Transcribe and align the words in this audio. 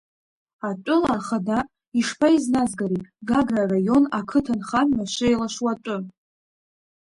Атәыла 0.69 1.11
ахада 1.17 1.59
ишԥаизназгари 1.99 3.05
Гагра 3.27 3.61
араион 3.65 4.03
ақыҭанхамҩа 4.19 5.05
шеилашуа 5.13 5.71
атәы? 5.73 5.97